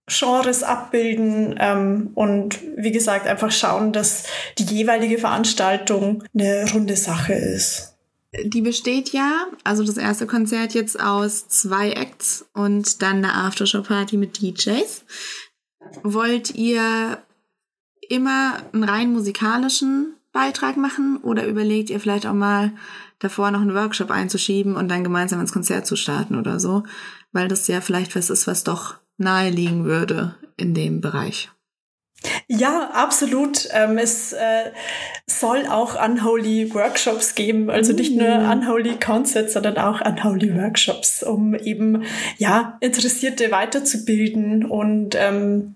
[0.07, 4.23] Genres abbilden ähm, und wie gesagt einfach schauen, dass
[4.57, 7.93] die jeweilige Veranstaltung eine runde Sache ist.
[8.43, 14.17] Die besteht ja, also das erste Konzert jetzt aus zwei Acts und dann eine Aftershow-Party
[14.17, 15.05] mit DJs.
[16.01, 17.19] Wollt ihr
[18.09, 22.73] immer einen rein musikalischen Beitrag machen oder überlegt ihr vielleicht auch mal
[23.19, 26.83] davor noch einen Workshop einzuschieben und dann gemeinsam ins Konzert zu starten oder so?
[27.31, 31.49] Weil das ja vielleicht was ist, was doch naheliegen würde in dem Bereich.
[32.47, 33.67] Ja, absolut.
[33.71, 34.71] Ähm, es äh,
[35.27, 38.51] soll auch Unholy Workshops geben, also nicht nur mm.
[38.51, 42.03] Unholy Concerts, sondern auch Unholy Workshops, um eben
[42.37, 45.75] ja Interessierte weiterzubilden und ähm,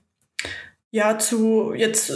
[0.91, 2.13] ja zu jetzt äh,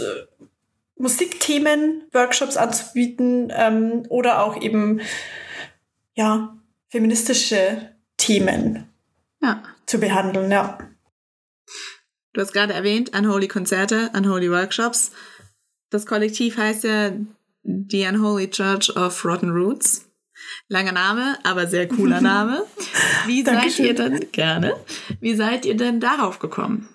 [0.96, 5.00] Musikthemen, Workshops anzubieten ähm, oder auch eben
[6.14, 6.56] ja
[6.88, 8.86] feministische Themen
[9.42, 9.62] ja.
[9.86, 10.50] zu behandeln.
[10.50, 10.78] Ja.
[12.32, 15.12] Du hast gerade erwähnt, Unholy Konzerte, Unholy Workshops.
[15.90, 17.10] Das Kollektiv heißt ja
[17.62, 20.08] The Unholy Church of Rotten Roots.
[20.68, 22.64] Langer Name, aber sehr cooler Name.
[23.26, 24.74] Wie seid ihr denn, gerne,
[25.20, 26.88] wie seid ihr denn darauf gekommen?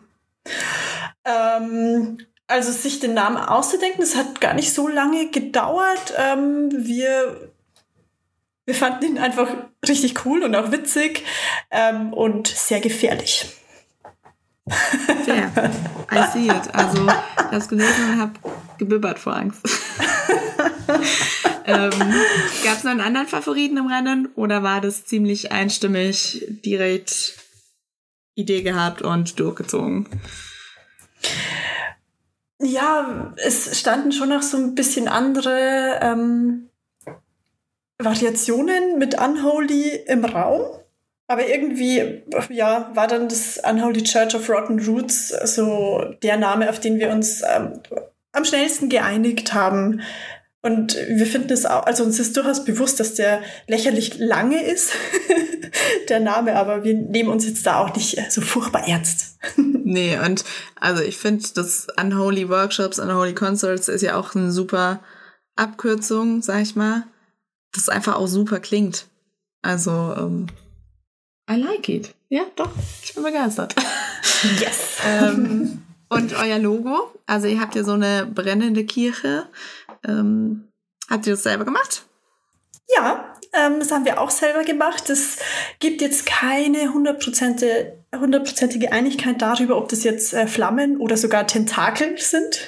[1.23, 6.13] Ähm, also sich den Namen auszudenken, das hat gar nicht so lange gedauert.
[6.17, 7.51] Ähm, wir,
[8.65, 9.49] wir fanden ihn einfach
[9.87, 11.23] richtig cool und auch witzig
[11.69, 13.45] ähm, und sehr gefährlich.
[15.25, 15.51] Fair.
[16.11, 16.73] I see it.
[16.73, 18.33] Also, ich habe es gelesen und habe
[18.77, 19.61] gebibbert vor Angst.
[21.65, 21.91] ähm,
[22.63, 27.37] Gab es noch einen anderen Favoriten im Rennen oder war das ziemlich einstimmig direkt
[28.35, 30.07] Idee gehabt und durchgezogen?
[32.59, 36.69] Ja, es standen schon noch so ein bisschen andere ähm,
[37.99, 40.79] Variationen mit Unholy im Raum.
[41.27, 46.79] Aber irgendwie, ja, war dann das Unholy Church of Rotten Roots so der Name, auf
[46.79, 47.81] den wir uns ähm,
[48.31, 50.01] am schnellsten geeinigt haben.
[50.61, 54.91] Und wir finden es auch, also uns ist durchaus bewusst, dass der lächerlich lange ist,
[56.09, 59.37] der Name, aber wir nehmen uns jetzt da auch nicht so furchtbar ernst.
[59.57, 60.43] nee, und
[60.79, 65.01] also ich finde, das Unholy Workshops, Unholy Concerts ist ja auch eine super
[65.55, 67.03] Abkürzung, sag ich mal,
[67.73, 69.07] das einfach auch super klingt.
[69.61, 70.47] Also, ähm,
[71.49, 72.13] I like it.
[72.29, 72.71] Ja, doch,
[73.03, 73.75] ich bin begeistert.
[74.59, 74.97] Yes.
[75.03, 79.47] ähm, und euer Logo, also ihr habt ja so eine brennende Kirche.
[80.07, 80.67] Ähm,
[81.09, 82.05] habt ihr das selber gemacht?
[82.95, 85.09] Ja, ähm, das haben wir auch selber gemacht.
[85.09, 85.37] Es
[85.79, 92.59] gibt jetzt keine hundertprozentige Einigkeit darüber, ob das jetzt äh, Flammen oder sogar Tentakel sind.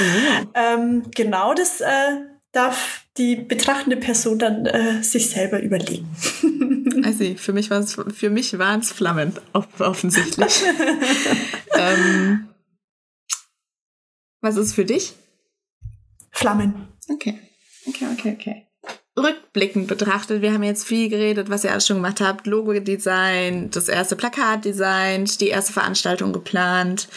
[0.54, 2.16] ähm, genau, das äh,
[2.52, 6.08] darf die betrachtende Person dann äh, sich selber überlegen.
[7.04, 9.32] Also für mich war es für mich waren es Flammen
[9.78, 10.62] offensichtlich.
[11.74, 12.48] ähm,
[14.40, 15.14] was ist für dich?
[16.32, 16.88] Flammen.
[17.08, 17.38] Okay,
[17.86, 18.66] okay, okay, okay.
[19.16, 22.46] Rückblickend betrachtet, wir haben jetzt viel geredet, was ihr alles schon gemacht habt.
[22.48, 27.08] Logo designt, das erste Plakat designt, die erste Veranstaltung geplant.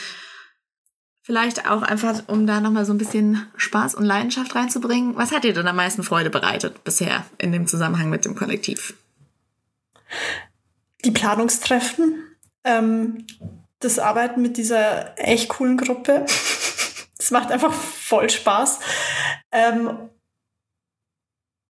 [1.31, 5.15] Vielleicht auch einfach, um da nochmal so ein bisschen Spaß und Leidenschaft reinzubringen.
[5.15, 8.95] Was hat dir denn am meisten Freude bereitet bisher in dem Zusammenhang mit dem Kollektiv?
[11.05, 12.21] Die Planungstreffen,
[12.65, 13.25] ähm,
[13.79, 16.25] das Arbeiten mit dieser echt coolen Gruppe.
[17.17, 18.79] Das macht einfach voll Spaß.
[19.51, 20.09] Ähm,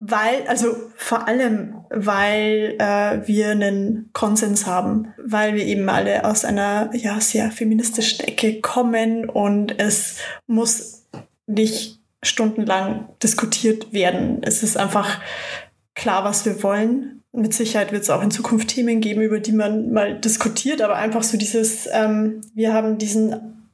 [0.06, 6.44] weil, also vor allem, weil äh, wir einen Konsens haben, weil wir eben alle aus
[6.44, 11.06] einer ja sehr feministischen Ecke kommen und es muss
[11.48, 14.42] nicht stundenlang diskutiert werden.
[14.44, 15.22] Es ist einfach
[15.96, 17.22] klar, was wir wollen.
[17.32, 20.96] Mit Sicherheit wird es auch in Zukunft Themen geben, über die man mal diskutiert, aber
[20.96, 23.70] einfach so dieses, ähm, wir haben diesen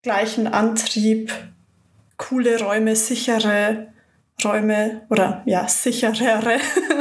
[0.00, 1.30] gleichen Antrieb,
[2.16, 3.91] coole Räume, sichere
[4.44, 6.58] Räume oder ja, sicherere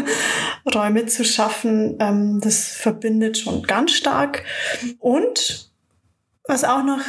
[0.73, 4.43] Räume zu schaffen, ähm, das verbindet schon ganz stark.
[4.99, 5.71] Und
[6.45, 7.01] was auch noch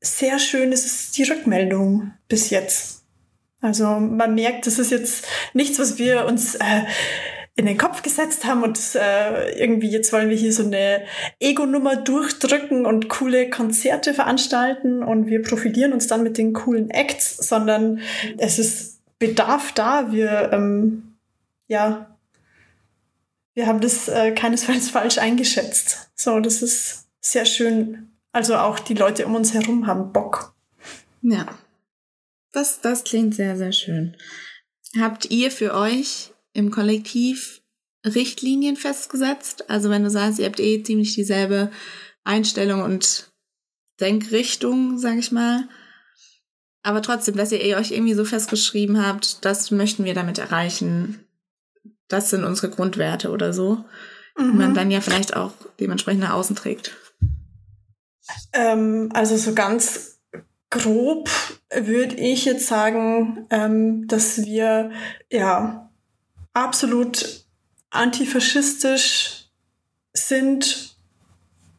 [0.00, 3.04] sehr schön ist, ist die Rückmeldung bis jetzt.
[3.60, 6.82] Also man merkt, das ist jetzt nichts, was wir uns äh,
[7.56, 11.02] in den Kopf gesetzt haben und äh, irgendwie jetzt wollen wir hier so eine
[11.38, 17.36] Ego-Nummer durchdrücken und coole Konzerte veranstalten und wir profilieren uns dann mit den coolen Acts,
[17.48, 18.00] sondern
[18.38, 18.93] es ist
[19.26, 20.12] Bedarf da.
[20.12, 21.16] Wir, ähm,
[21.66, 22.18] ja,
[23.54, 26.10] wir haben das äh, keinesfalls falsch eingeschätzt.
[26.14, 28.10] So, das ist sehr schön.
[28.32, 30.54] Also auch die Leute um uns herum haben Bock.
[31.22, 31.46] Ja.
[32.52, 34.16] Das, das klingt sehr, sehr schön.
[35.00, 37.62] Habt ihr für euch im Kollektiv
[38.04, 39.68] Richtlinien festgesetzt?
[39.70, 41.70] Also wenn du sagst, ihr habt eh ziemlich dieselbe
[42.22, 43.32] Einstellung und
[44.00, 45.68] Denkrichtung, sag ich mal.
[46.84, 51.24] Aber trotzdem, dass ihr euch irgendwie so festgeschrieben habt, das möchten wir damit erreichen.
[52.08, 53.84] Das sind unsere Grundwerte oder so.
[54.36, 54.52] Mhm.
[54.52, 54.74] Die man mhm.
[54.74, 56.94] dann ja vielleicht auch dementsprechend nach außen trägt.
[58.52, 60.20] Ähm, also so ganz
[60.68, 61.30] grob
[61.74, 64.90] würde ich jetzt sagen, ähm, dass wir
[65.30, 65.90] ja
[66.52, 67.46] absolut
[67.88, 69.48] antifaschistisch
[70.12, 70.98] sind,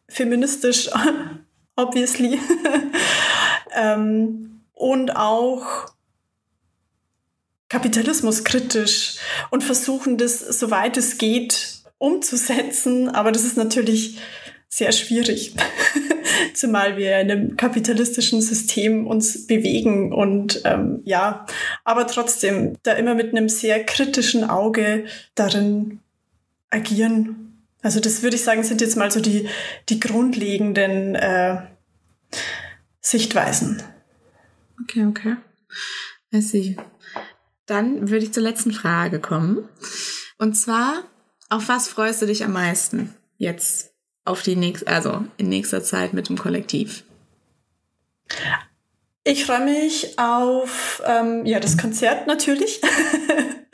[0.09, 0.89] feministisch,
[1.75, 2.39] obviously.
[3.71, 5.87] ähm, und auch
[7.69, 9.15] kapitalismuskritisch
[9.49, 13.09] und versuchen das, soweit es geht, umzusetzen.
[13.09, 14.19] Aber das ist natürlich
[14.69, 15.55] sehr schwierig.
[16.53, 21.45] Zumal wir in einem kapitalistischen System uns bewegen und ähm, ja,
[21.83, 25.99] aber trotzdem da immer mit einem sehr kritischen Auge darin
[26.69, 27.63] agieren.
[27.81, 29.47] Also das würde ich sagen, sind jetzt mal so die,
[29.89, 31.57] die grundlegenden äh,
[33.01, 33.81] Sichtweisen.
[34.85, 35.35] Okay, okay.
[36.31, 36.77] I see.
[37.65, 39.67] Dann würde ich zur letzten Frage kommen.
[40.37, 41.03] Und zwar,
[41.49, 43.93] auf was freust du dich am meisten jetzt
[44.25, 47.03] auf die nächste, also in nächster Zeit mit dem Kollektiv?
[49.23, 52.79] Ich freue mich auf ähm, ja das Konzert natürlich,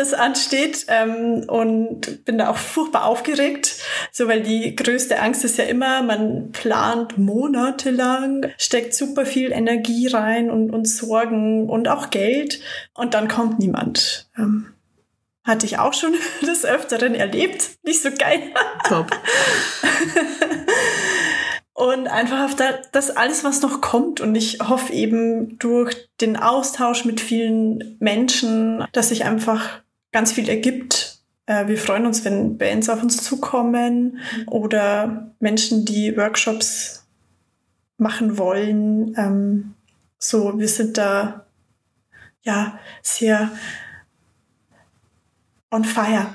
[0.00, 3.76] das ansteht ähm, und bin da auch furchtbar aufgeregt,
[4.10, 10.08] so weil die größte Angst ist ja immer, man plant monatelang, steckt super viel Energie
[10.08, 12.60] rein und, und Sorgen und auch Geld
[12.94, 14.30] und dann kommt niemand.
[14.38, 14.72] Ähm,
[15.44, 17.70] hatte ich auch schon des Öfteren erlebt.
[17.82, 18.40] Nicht so geil.
[18.88, 19.10] Top.
[21.74, 22.56] und einfach auf
[22.92, 24.20] das alles, was noch kommt.
[24.20, 29.82] Und ich hoffe eben durch den Austausch mit vielen Menschen, dass sich einfach
[30.12, 31.18] ganz viel ergibt.
[31.46, 37.06] Äh, wir freuen uns, wenn Bands auf uns zukommen oder Menschen, die Workshops
[37.96, 39.14] machen wollen.
[39.16, 39.74] Ähm,
[40.18, 41.46] so, wir sind da
[42.42, 43.50] ja sehr
[45.70, 46.26] on fire.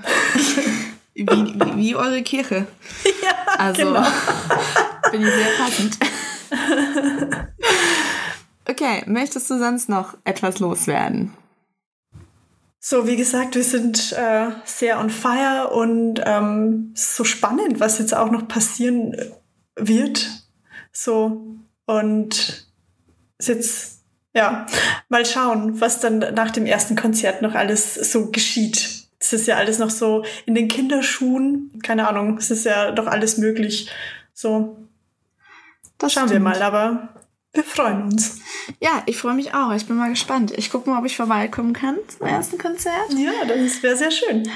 [1.14, 2.68] wie, wie, wie eure Kirche.
[3.24, 4.04] Ja, also genau.
[5.10, 5.98] finde ich sehr passend.
[8.68, 11.34] Okay, möchtest du sonst noch etwas loswerden?
[12.88, 18.14] So, wie gesagt, wir sind äh, sehr on fire und ähm, so spannend, was jetzt
[18.14, 19.16] auch noch passieren
[19.76, 20.30] wird.
[20.92, 21.58] So,
[21.88, 22.70] und
[23.42, 24.04] jetzt,
[24.36, 24.68] ja,
[25.10, 29.08] mal schauen, was dann nach dem ersten Konzert noch alles so geschieht.
[29.18, 31.72] Es ist ja alles noch so in den Kinderschuhen.
[31.82, 33.90] Keine Ahnung, es ist ja doch alles möglich.
[34.36, 34.78] So.
[35.98, 36.34] Das schauen stimmt.
[36.34, 37.16] wir mal, aber
[37.52, 38.42] wir freuen uns.
[38.80, 39.74] Ja, ich freue mich auch.
[39.74, 40.53] Ich bin mal gespannt.
[40.55, 43.13] Ich gucke mal, ob ich vorbeikommen kann zum ersten Konzert.
[43.18, 44.49] Ja, das wäre sehr schön.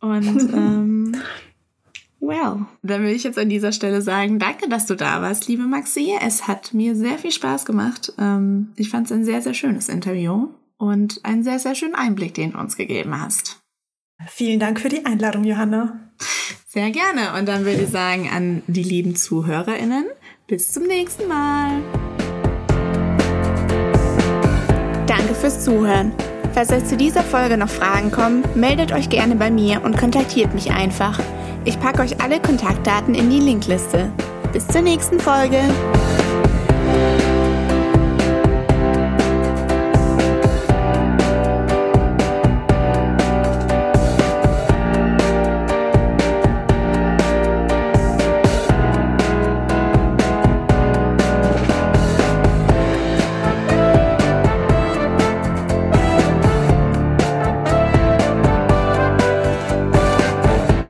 [0.00, 1.16] Und ähm,
[2.20, 5.64] well, dann will ich jetzt an dieser Stelle sagen, danke, dass du da warst, liebe
[5.64, 6.12] Maxi.
[6.20, 8.12] Es hat mir sehr viel Spaß gemacht.
[8.18, 10.48] Ähm, ich fand es ein sehr, sehr schönes Interview
[10.78, 13.60] und einen sehr, sehr schönen Einblick, den du uns gegeben hast.
[14.28, 16.00] Vielen Dank für die Einladung, Johanna.
[16.66, 17.38] Sehr gerne.
[17.38, 20.06] Und dann würde ich sagen an die lieben ZuhörerInnen,
[20.46, 21.82] bis zum nächsten Mal.
[25.26, 26.12] Danke fürs Zuhören.
[26.54, 30.54] Falls euch zu dieser Folge noch Fragen kommen, meldet euch gerne bei mir und kontaktiert
[30.54, 31.18] mich einfach.
[31.64, 34.12] Ich packe euch alle Kontaktdaten in die Linkliste.
[34.52, 35.58] Bis zur nächsten Folge.